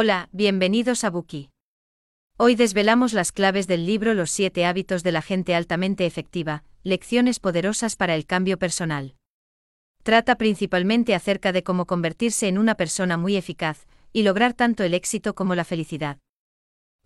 [0.00, 1.50] Hola, bienvenidos a Buki.
[2.36, 7.40] Hoy desvelamos las claves del libro Los siete hábitos de la gente altamente efectiva, lecciones
[7.40, 9.16] poderosas para el cambio personal.
[10.04, 14.94] Trata principalmente acerca de cómo convertirse en una persona muy eficaz, y lograr tanto el
[14.94, 16.18] éxito como la felicidad.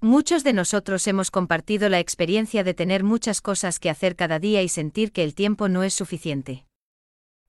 [0.02, 4.62] Muchos de nosotros hemos compartido la experiencia de tener muchas cosas que hacer cada día
[4.62, 6.66] y sentir que el tiempo no es suficiente.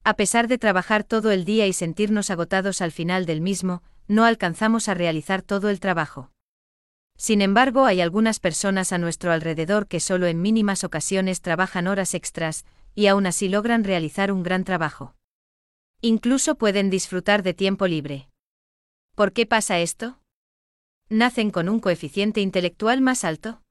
[0.05, 4.25] A pesar de trabajar todo el día y sentirnos agotados al final del mismo, no
[4.25, 6.31] alcanzamos a realizar todo el trabajo.
[7.17, 12.13] Sin embargo, hay algunas personas a nuestro alrededor que solo en mínimas ocasiones trabajan horas
[12.13, 15.15] extras, y aún así logran realizar un gran trabajo.
[16.01, 18.29] Incluso pueden disfrutar de tiempo libre.
[19.15, 20.19] ¿Por qué pasa esto?
[21.09, 23.61] ¿Nacen con un coeficiente intelectual más alto?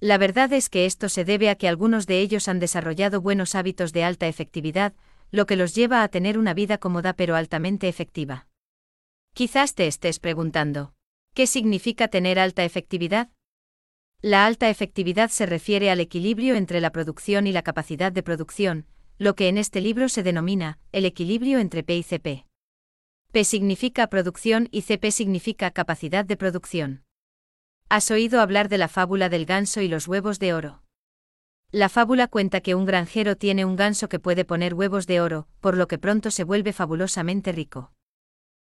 [0.00, 3.54] La verdad es que esto se debe a que algunos de ellos han desarrollado buenos
[3.54, 4.94] hábitos de alta efectividad,
[5.30, 8.48] lo que los lleva a tener una vida cómoda pero altamente efectiva.
[9.34, 10.94] Quizás te estés preguntando,
[11.34, 13.30] ¿qué significa tener alta efectividad?
[14.22, 18.86] La alta efectividad se refiere al equilibrio entre la producción y la capacidad de producción,
[19.18, 22.46] lo que en este libro se denomina el equilibrio entre P y CP.
[23.32, 27.02] P significa producción y CP significa capacidad de producción.
[27.88, 30.84] ¿Has oído hablar de la fábula del ganso y los huevos de oro?
[31.72, 35.48] La fábula cuenta que un granjero tiene un ganso que puede poner huevos de oro,
[35.60, 37.93] por lo que pronto se vuelve fabulosamente rico.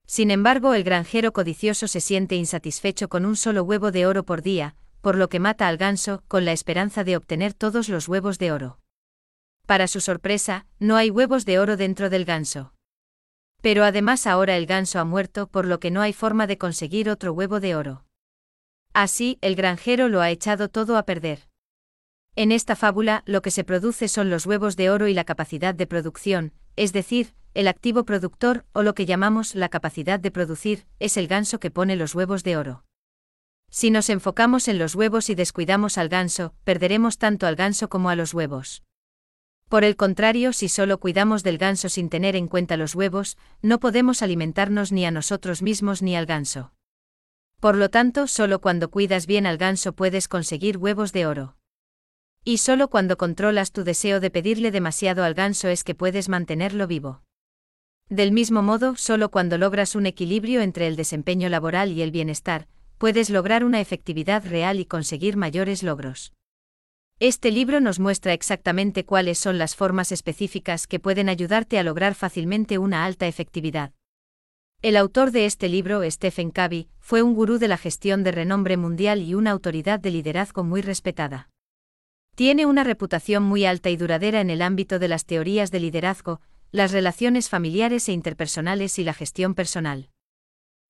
[0.05, 4.41] Sin embargo, el granjero codicioso se siente insatisfecho con un solo huevo de oro por
[4.41, 8.37] día, por lo que mata al ganso, con la esperanza de obtener todos los huevos
[8.37, 8.79] de oro.
[9.65, 12.73] Para su sorpresa, no hay huevos de oro dentro del ganso.
[13.61, 17.09] Pero además ahora el ganso ha muerto, por lo que no hay forma de conseguir
[17.09, 18.05] otro huevo de oro.
[18.93, 21.47] Así, el granjero lo ha echado todo a perder.
[22.35, 25.75] En esta fábula, lo que se produce son los huevos de oro y la capacidad
[25.75, 30.85] de producción, es decir, el activo productor, o lo que llamamos la capacidad de producir,
[30.99, 32.85] es el ganso que pone los huevos de oro.
[33.69, 38.09] Si nos enfocamos en los huevos y descuidamos al ganso, perderemos tanto al ganso como
[38.09, 38.83] a los huevos.
[39.69, 43.79] Por el contrario, si solo cuidamos del ganso sin tener en cuenta los huevos, no
[43.79, 46.73] podemos alimentarnos ni a nosotros mismos ni al ganso.
[47.61, 51.55] Por lo tanto, solo cuando cuidas bien al ganso puedes conseguir huevos de oro.
[52.43, 56.87] Y solo cuando controlas tu deseo de pedirle demasiado al ganso es que puedes mantenerlo
[56.87, 57.21] vivo.
[58.09, 62.67] Del mismo modo, solo cuando logras un equilibrio entre el desempeño laboral y el bienestar,
[62.97, 66.33] puedes lograr una efectividad real y conseguir mayores logros.
[67.19, 72.15] Este libro nos muestra exactamente cuáles son las formas específicas que pueden ayudarte a lograr
[72.15, 73.93] fácilmente una alta efectividad.
[74.81, 78.77] El autor de este libro, Stephen Covey, fue un gurú de la gestión de renombre
[78.77, 81.50] mundial y una autoridad de liderazgo muy respetada.
[82.35, 86.41] Tiene una reputación muy alta y duradera en el ámbito de las teorías de liderazgo,
[86.71, 90.09] las relaciones familiares e interpersonales y la gestión personal.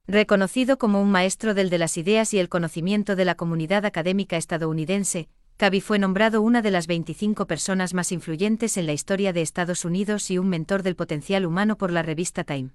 [0.07, 4.37] Reconocido como un maestro del de las ideas y el conocimiento de la comunidad académica
[4.37, 9.41] estadounidense, Cavi fue nombrado una de las 25 personas más influyentes en la historia de
[9.41, 12.71] Estados Unidos y un mentor del potencial humano por la revista Time.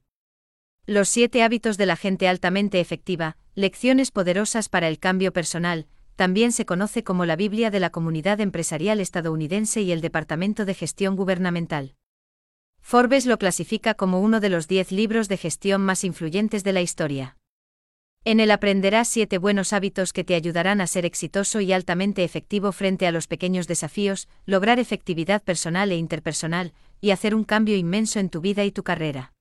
[0.87, 6.51] Los siete hábitos de la gente altamente efectiva, lecciones poderosas para el cambio personal, también
[6.51, 11.15] se conoce como la Biblia de la comunidad empresarial estadounidense y el Departamento de Gestión
[11.15, 11.95] Gubernamental.
[12.81, 16.81] Forbes lo clasifica como uno de los 10 libros de gestión más influyentes de la
[16.81, 17.37] historia.
[18.25, 22.73] En él aprenderás siete buenos hábitos que te ayudarán a ser exitoso y altamente efectivo
[22.73, 28.19] frente a los pequeños desafíos, lograr efectividad personal e interpersonal, y hacer un cambio inmenso
[28.19, 29.33] en tu vida y tu carrera.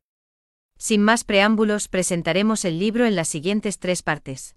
[0.78, 4.56] Sin más preámbulos, presentaremos el libro en las siguientes tres partes.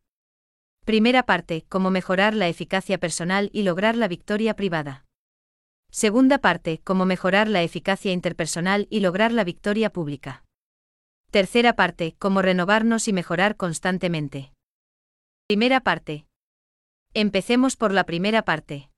[0.89, 5.05] Primera parte, cómo mejorar la eficacia personal y lograr la victoria privada.
[5.91, 10.45] Segunda parte, cómo mejorar la eficacia interpersonal y lograr la victoria pública.
[11.31, 14.55] Tercera parte, cómo renovarnos y mejorar constantemente.
[15.47, 16.25] Primera parte.
[17.13, 18.89] Empecemos por la primera parte.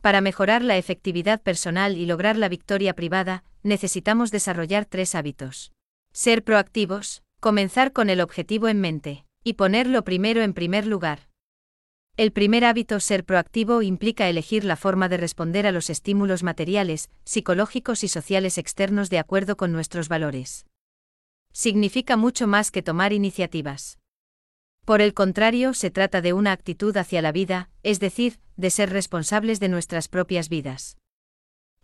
[0.00, 5.72] Para mejorar la efectividad personal y lograr la victoria privada, necesitamos desarrollar tres hábitos.
[6.14, 11.28] Ser proactivos, comenzar con el objetivo en mente, y ponerlo primero en primer lugar.
[12.16, 17.10] El primer hábito ser proactivo implica elegir la forma de responder a los estímulos materiales,
[17.24, 20.66] psicológicos y sociales externos de acuerdo con nuestros valores.
[21.52, 23.98] Significa mucho más que tomar iniciativas.
[24.84, 28.90] Por el contrario, se trata de una actitud hacia la vida, es decir, de ser
[28.90, 30.98] responsables de nuestras propias vidas.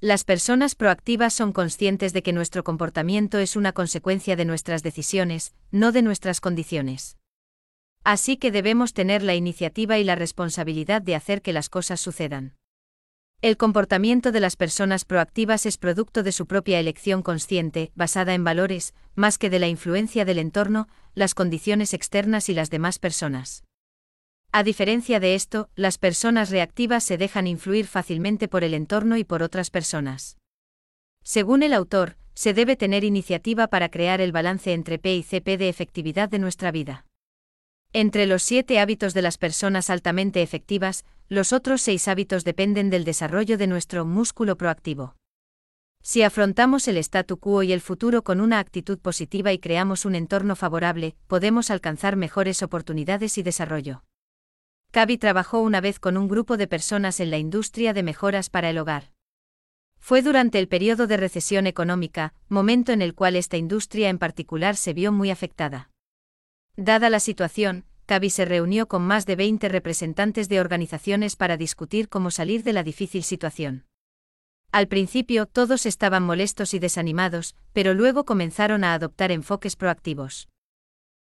[0.01, 5.55] Las personas proactivas son conscientes de que nuestro comportamiento es una consecuencia de nuestras decisiones,
[5.71, 7.17] no de nuestras condiciones.
[8.11, 12.55] Así que debemos tener la iniciativa y la responsabilidad de hacer que las cosas sucedan.
[13.43, 18.45] El comportamiento de las personas proactivas es producto de su propia elección consciente, basada en
[18.45, 23.63] valores, más que de la influencia del entorno, las condiciones externas y las demás personas.
[24.53, 29.25] A diferencia de esto, las personas reactivas se dejan influir fácilmente por el entorno y
[29.25, 30.39] por otras personas.
[31.25, 35.59] Según el autor, se debe tener iniciativa para crear el balance entre P y CP
[35.59, 37.05] de efectividad de nuestra vida.
[37.95, 43.05] Entre los siete hábitos de las personas altamente efectivas, los otros seis hábitos dependen del
[43.05, 45.17] desarrollo de nuestro músculo proactivo.
[46.03, 50.15] Si afrontamos el statu quo y el futuro con una actitud positiva y creamos un
[50.15, 54.05] entorno favorable, podemos alcanzar mejores oportunidades y desarrollo.
[54.91, 58.71] Cavi trabajó una vez con un grupo de personas en la industria de mejoras para
[58.71, 59.13] el hogar.
[59.99, 64.77] Fue durante el periodo de recesión económica, momento en el cual esta industria en particular
[64.77, 65.91] se vio muy afectada.
[66.81, 72.09] Dada la situación, Cavi se reunió con más de 20 representantes de organizaciones para discutir
[72.09, 73.85] cómo salir de la difícil situación.
[74.71, 80.51] Al principio todos estaban molestos y desanimados, pero luego comenzaron a adoptar enfoques proactivos.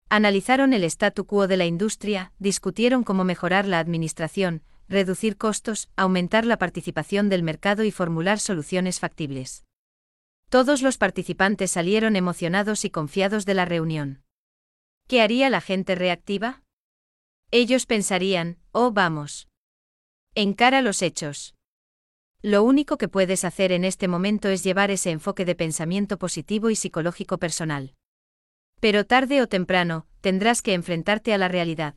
[0.08, 6.46] Analizaron el statu quo de la industria, discutieron cómo mejorar la administración, reducir costos, aumentar
[6.46, 9.66] la participación del mercado y formular soluciones factibles.
[10.48, 14.22] Todos los participantes salieron emocionados y confiados de la reunión.
[15.08, 16.62] ¿Qué haría la gente reactiva?
[17.50, 19.48] Ellos pensarían, oh vamos.
[20.34, 21.54] Encara los hechos.
[22.40, 26.70] Lo único que puedes hacer en este momento es llevar ese enfoque de pensamiento positivo
[26.70, 27.94] y psicológico personal.
[28.80, 31.94] Pero tarde o temprano, tendrás que enfrentarte a la realidad.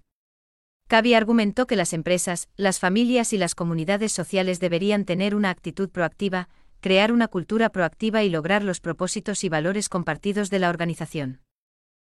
[0.88, 5.90] Cavi argumentó que las empresas, las familias y las comunidades sociales deberían tener una actitud
[5.90, 6.48] proactiva,
[6.80, 11.42] crear una cultura proactiva y lograr los propósitos y valores compartidos de la organización.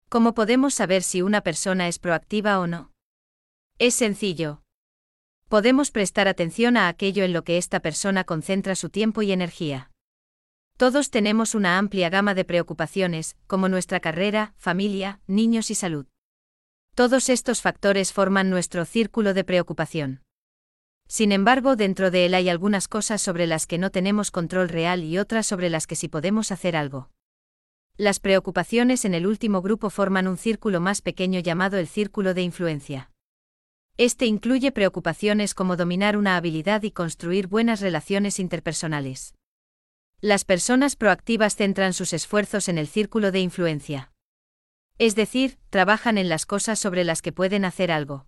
[0.08, 2.92] ¿Cómo podemos saber si una persona es proactiva o no?
[3.78, 4.62] Es sencillo.
[5.48, 9.90] Podemos prestar atención a aquello en lo que esta persona concentra su tiempo y energía.
[10.76, 16.06] Todos tenemos una amplia gama de preocupaciones, como nuestra carrera, familia, niños y salud.
[16.94, 20.22] Todos estos factores forman nuestro círculo de preocupación.
[21.08, 25.02] Sin embargo, dentro de él hay algunas cosas sobre las que no tenemos control real
[25.02, 27.10] y otras sobre las que sí podemos hacer algo.
[27.98, 32.42] Las preocupaciones en el último grupo forman un círculo más pequeño llamado el círculo de
[32.42, 33.10] influencia.
[33.96, 39.34] Este incluye preocupaciones como dominar una habilidad y construir buenas relaciones interpersonales.
[40.20, 44.12] Las personas proactivas centran sus esfuerzos en el círculo de influencia.
[44.98, 48.26] Es decir, trabajan en las cosas sobre las que pueden hacer algo.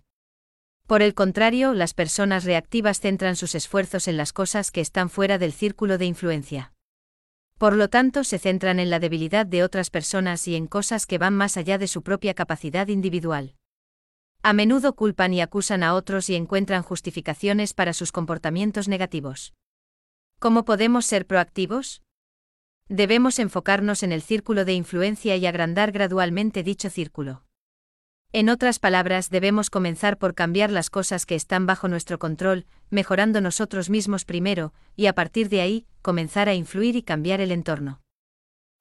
[0.87, 5.37] Por el contrario, las personas reactivas centran sus esfuerzos en las cosas que están fuera
[5.37, 6.73] del círculo de influencia.
[7.59, 11.17] Por lo tanto, se centran en la debilidad de otras personas y en cosas que
[11.17, 13.57] van más allá de su propia capacidad individual.
[14.41, 19.53] A menudo culpan y acusan a otros y encuentran justificaciones para sus comportamientos negativos.
[20.39, 22.01] ¿Cómo podemos ser proactivos?
[22.87, 27.43] Debemos enfocarnos en el círculo de influencia y agrandar gradualmente dicho círculo.
[28.31, 33.41] En otras palabras, debemos comenzar por cambiar las cosas que están bajo nuestro control, mejorando
[33.41, 38.01] nosotros mismos primero, y a partir de ahí, comenzar a influir y cambiar el entorno.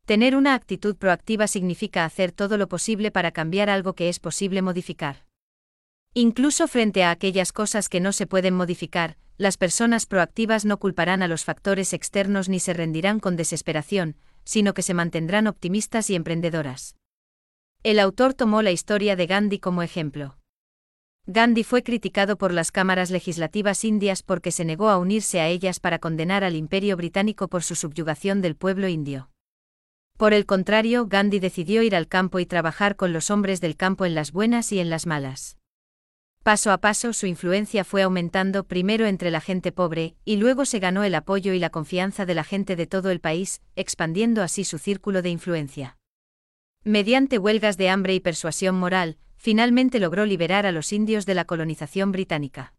[0.04, 4.60] Tener una actitud proactiva significa hacer todo lo posible para cambiar algo que es posible
[4.60, 5.24] modificar.
[6.12, 11.22] Incluso frente a aquellas cosas que no se pueden modificar, las personas proactivas no culparán
[11.22, 16.16] a los factores externos ni se rendirán con desesperación, sino que se mantendrán optimistas y
[16.16, 16.96] emprendedoras.
[17.84, 20.36] El autor tomó la historia de Gandhi como ejemplo.
[21.26, 25.78] Gandhi fue criticado por las cámaras legislativas indias porque se negó a unirse a ellas
[25.78, 29.30] para condenar al imperio británico por su subyugación del pueblo indio.
[30.16, 34.04] Por el contrario, Gandhi decidió ir al campo y trabajar con los hombres del campo
[34.06, 35.56] en las buenas y en las malas.
[36.42, 40.80] Paso a paso su influencia fue aumentando primero entre la gente pobre, y luego se
[40.80, 44.64] ganó el apoyo y la confianza de la gente de todo el país, expandiendo así
[44.64, 45.97] su círculo de influencia.
[46.88, 51.44] Mediante huelgas de hambre y persuasión moral, finalmente logró liberar a los indios de la
[51.44, 52.72] colonización británica.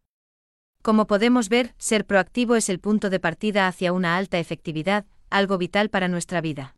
[0.82, 5.60] Como podemos ver, ser proactivo es el punto de partida hacia una alta efectividad, algo
[5.60, 6.76] vital para nuestra vida.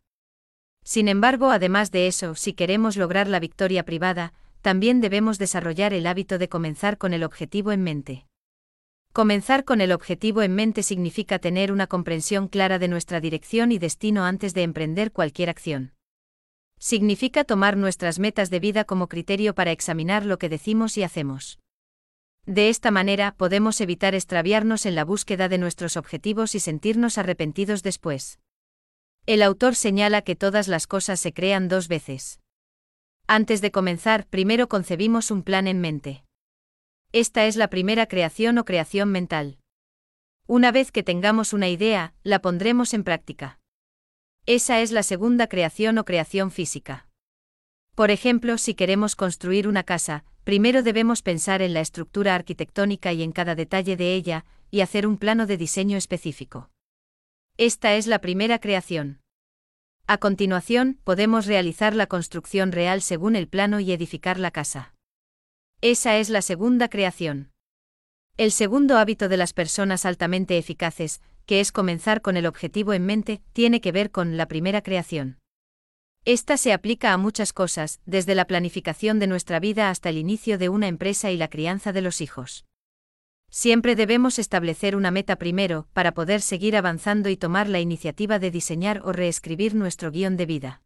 [0.83, 6.07] Sin embargo, además de eso, si queremos lograr la victoria privada, también debemos desarrollar el
[6.07, 8.25] hábito de comenzar con el objetivo en mente.
[9.13, 13.79] Comenzar con el objetivo en mente significa tener una comprensión clara de nuestra dirección y
[13.79, 15.93] destino antes de emprender cualquier acción
[16.81, 21.59] significa tomar nuestras metas de vida como criterio para examinar lo que decimos y hacemos.
[22.47, 27.83] De esta manera podemos evitar extraviarnos en la búsqueda de nuestros objetivos y sentirnos arrepentidos
[27.83, 28.39] después.
[29.27, 32.39] El autor señala que todas las cosas se crean dos veces.
[33.27, 36.25] Antes de comenzar, primero concebimos un plan en mente.
[37.11, 39.59] Esta es la primera creación o creación mental.
[40.47, 43.60] Una vez que tengamos una idea, la pondremos en práctica.
[44.47, 47.07] Esa es la segunda creación o creación física.
[47.93, 53.21] Por ejemplo, si queremos construir una casa, primero debemos pensar en la estructura arquitectónica y
[53.21, 56.71] en cada detalle de ella, y hacer un plano de diseño específico.
[57.57, 59.19] Esta es la primera creación.
[60.07, 64.95] A continuación, podemos realizar la construcción real según el plano y edificar la casa.
[65.81, 67.51] Esa es la segunda creación.
[68.37, 73.05] El segundo hábito de las personas altamente eficaces, que es comenzar con el objetivo en
[73.05, 75.37] mente, tiene que ver con la primera creación.
[76.23, 80.57] Esta se aplica a muchas cosas, desde la planificación de nuestra vida hasta el inicio
[80.57, 82.65] de una empresa y la crianza de los hijos.
[83.49, 88.51] Siempre debemos establecer una meta primero, para poder seguir avanzando y tomar la iniciativa de
[88.51, 90.83] diseñar o reescribir nuestro guion de vida.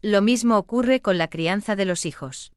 [0.00, 2.52] Lo mismo ocurre con la crianza de los hijos.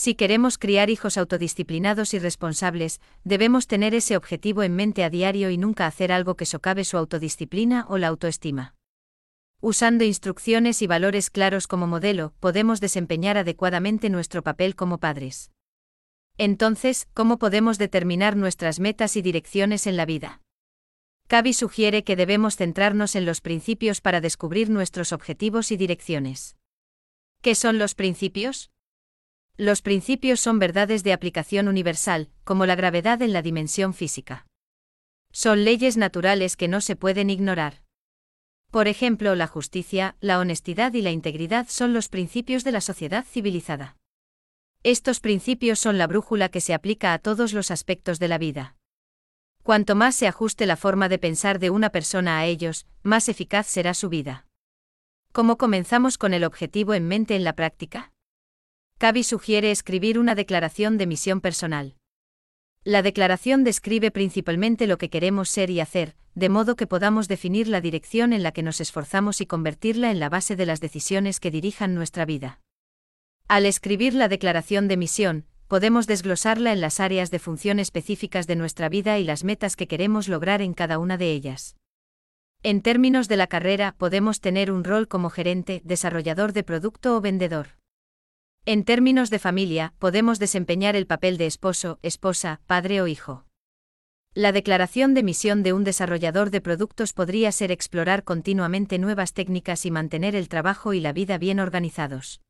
[0.00, 5.50] Si queremos criar hijos autodisciplinados y responsables, debemos tener ese objetivo en mente a diario
[5.50, 8.76] y nunca hacer algo que socave su autodisciplina o la autoestima.
[9.60, 15.50] Usando instrucciones y valores claros como modelo, podemos desempeñar adecuadamente nuestro papel como padres.
[16.36, 20.42] Entonces, ¿cómo podemos determinar nuestras metas y direcciones en la vida?
[21.26, 26.56] Cavi sugiere que debemos centrarnos en los principios para descubrir nuestros objetivos y direcciones.
[27.42, 28.70] ¿Qué son los principios?
[29.60, 34.46] Los principios son verdades de aplicación universal, como la gravedad en la dimensión física.
[35.32, 37.82] Son leyes naturales que no se pueden ignorar.
[38.70, 43.24] Por ejemplo, la justicia, la honestidad y la integridad son los principios de la sociedad
[43.24, 43.96] civilizada.
[44.84, 48.76] Estos principios son la brújula que se aplica a todos los aspectos de la vida.
[49.64, 53.66] Cuanto más se ajuste la forma de pensar de una persona a ellos, más eficaz
[53.66, 54.46] será su vida.
[55.32, 58.12] ¿Cómo comenzamos con el objetivo en mente en la práctica?
[58.98, 61.94] Cavi sugiere escribir una declaración de misión personal.
[62.82, 67.68] La declaración describe principalmente lo que queremos ser y hacer, de modo que podamos definir
[67.68, 71.38] la dirección en la que nos esforzamos y convertirla en la base de las decisiones
[71.38, 72.60] que dirijan nuestra vida.
[73.46, 78.56] Al escribir la declaración de misión, podemos desglosarla en las áreas de función específicas de
[78.56, 81.76] nuestra vida y las metas que queremos lograr en cada una de ellas.
[82.64, 87.20] En términos de la carrera, podemos tener un rol como gerente, desarrollador de producto o
[87.20, 87.77] vendedor.
[88.70, 93.46] En términos de familia, podemos desempeñar el papel de esposo, esposa, padre o hijo.
[94.34, 99.86] La declaración de misión de un desarrollador de productos podría ser explorar continuamente nuevas técnicas
[99.86, 102.42] y mantener el trabajo y la vida bien organizados.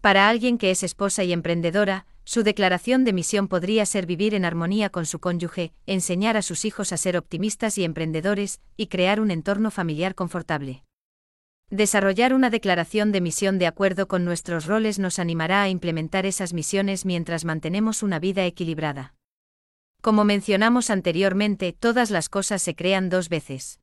[0.00, 4.44] Para alguien que es esposa y emprendedora, su declaración de misión podría ser vivir en
[4.44, 9.18] armonía con su cónyuge, enseñar a sus hijos a ser optimistas y emprendedores, y crear
[9.18, 10.84] un entorno familiar confortable.
[11.72, 16.52] Desarrollar una declaración de misión de acuerdo con nuestros roles nos animará a implementar esas
[16.52, 19.14] misiones mientras mantenemos una vida equilibrada.
[20.02, 23.80] Como mencionamos anteriormente, todas las cosas se crean dos veces.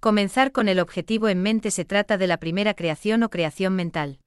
[0.00, 4.18] Comenzar con el objetivo en mente se trata de la primera creación o creación mental.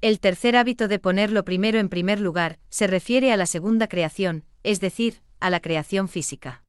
[0.00, 4.46] El tercer hábito de ponerlo primero en primer lugar se refiere a la segunda creación,
[4.62, 6.64] es decir, a la creación física.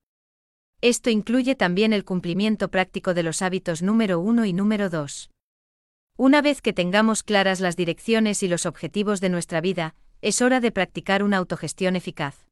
[0.81, 5.29] Esto incluye también el cumplimiento práctico de los hábitos número uno y número dos.
[6.17, 10.59] Una vez que tengamos claras las direcciones y los objetivos de nuestra vida, es hora
[10.59, 12.47] de practicar una autogestión eficaz.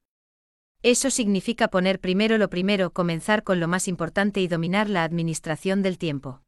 [0.83, 5.81] Eso significa poner primero lo primero, comenzar con lo más importante y dominar la administración
[5.81, 6.41] del tiempo.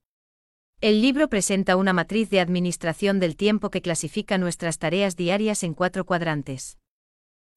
[0.81, 5.73] El libro presenta una matriz de administración del tiempo que clasifica nuestras tareas diarias en
[5.73, 6.77] cuatro cuadrantes.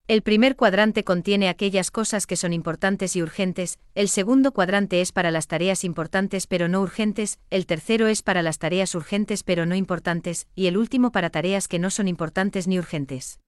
[0.07, 5.13] El primer cuadrante contiene aquellas cosas que son importantes y urgentes, el segundo cuadrante es
[5.13, 9.65] para las tareas importantes pero no urgentes, el tercero es para las tareas urgentes pero
[9.65, 13.41] no importantes, y el último para tareas que no son importantes ni urgentes.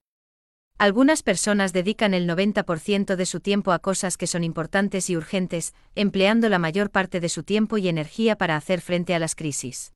[0.79, 5.75] Algunas personas dedican el 90% de su tiempo a cosas que son importantes y urgentes,
[5.95, 9.93] empleando la mayor parte de su tiempo y energía para hacer frente a las crisis.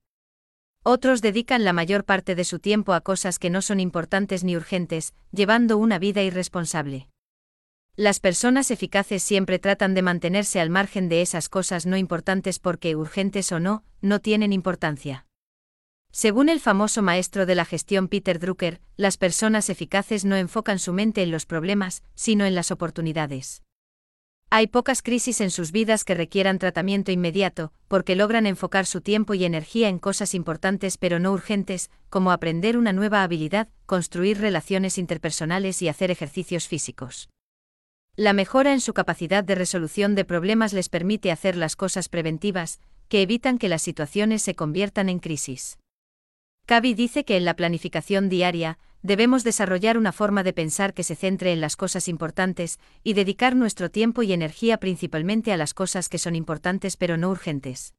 [0.82, 4.56] Otros dedican la mayor parte de su tiempo a cosas que no son importantes ni
[4.56, 7.08] urgentes, llevando una vida irresponsable.
[7.96, 12.96] Las personas eficaces siempre tratan de mantenerse al margen de esas cosas no importantes porque,
[12.96, 15.26] urgentes o no, no tienen importancia.
[16.12, 20.94] Según el famoso maestro de la gestión Peter Drucker, las personas eficaces no enfocan su
[20.94, 23.62] mente en los problemas, sino en las oportunidades.
[24.52, 29.34] Hay pocas crisis en sus vidas que requieran tratamiento inmediato, porque logran enfocar su tiempo
[29.34, 34.98] y energía en cosas importantes pero no urgentes, como aprender una nueva habilidad, construir relaciones
[34.98, 37.28] interpersonales y hacer ejercicios físicos.
[38.16, 42.80] La mejora en su capacidad de resolución de problemas les permite hacer las cosas preventivas,
[43.08, 45.79] que evitan que las situaciones se conviertan en crisis.
[46.70, 51.16] Cavi dice que en la planificación diaria, debemos desarrollar una forma de pensar que se
[51.16, 56.08] centre en las cosas importantes, y dedicar nuestro tiempo y energía principalmente a las cosas
[56.08, 57.94] que son importantes pero no urgentes.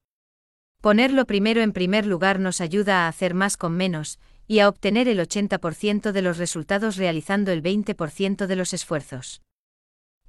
[0.80, 5.10] Ponerlo primero en primer lugar nos ayuda a hacer más con menos, y a obtener
[5.10, 9.42] el 80% de los resultados realizando el 20% de los esfuerzos.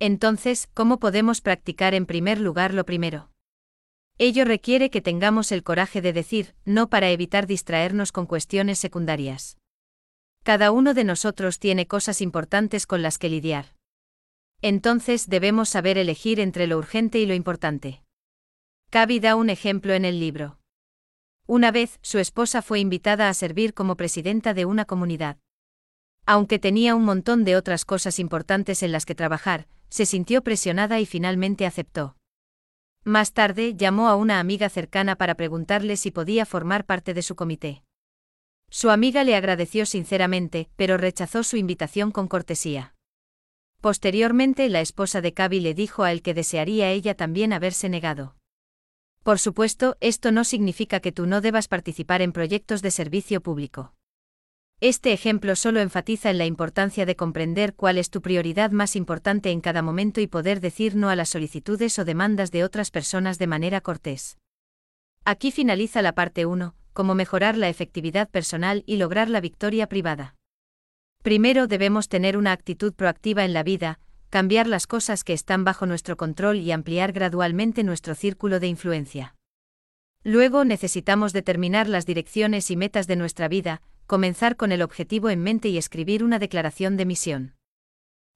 [0.01, 3.32] Entonces, ¿cómo podemos practicar en primer lugar lo primero?
[4.19, 9.59] Ello requiere que tengamos el coraje de decir, no para evitar distraernos con cuestiones secundarias.
[10.45, 13.75] Cada uno de nosotros tiene cosas importantes con las que lidiar.
[14.61, 18.03] Entonces debemos saber elegir entre lo urgente y lo importante.
[18.91, 20.59] Cavi da un ejemplo en el libro.
[21.47, 25.39] Una vez, su esposa fue invitada a servir como presidenta de una comunidad.
[26.27, 31.01] Aunque tenía un montón de otras cosas importantes en las que trabajar, se sintió presionada
[31.01, 32.17] y finalmente aceptó.
[33.05, 37.35] Más tarde llamó a una amiga cercana para preguntarle si podía formar parte de su
[37.35, 37.83] comité.
[38.71, 42.95] Su amiga le agradeció sinceramente, pero rechazó su invitación con cortesía.
[43.81, 48.37] Posteriormente la esposa de Cavi le dijo a él que desearía ella también haberse negado.
[49.25, 53.95] Por supuesto, esto no significa que tú no debas participar en proyectos de servicio público.
[54.83, 59.53] Este ejemplo solo enfatiza en la importancia de comprender cuál es tu prioridad más importante
[59.53, 63.39] en cada momento y poder decir no a las solicitudes o demandas de otras personas
[63.39, 64.39] de manera cortés.
[65.25, 70.35] Aquí finaliza la parte 1, cómo mejorar la efectividad personal y lograr la victoria privada.
[71.23, 75.87] Primero debemos tener una actitud proactiva en la vida, cambiar las cosas que están bajo
[75.87, 79.37] nuestro control y ampliar gradualmente nuestro círculo de influencia.
[80.25, 85.43] Luego necesitamos determinar las direcciones y metas de nuestra vida, comenzar con el objetivo en
[85.43, 87.55] mente y escribir una declaración de misión.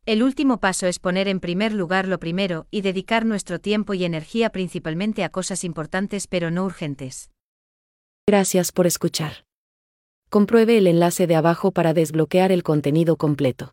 [0.07, 4.05] El último paso es poner en primer lugar lo primero y dedicar nuestro tiempo y
[4.05, 7.31] energía principalmente a cosas importantes pero no urgentes.
[8.29, 9.45] Gracias por escuchar.
[10.31, 13.73] Compruebe el enlace de abajo para desbloquear el contenido completo.